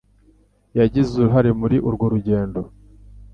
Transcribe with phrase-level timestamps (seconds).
[0.79, 2.59] Yagize uruhare muri urwo rugendo.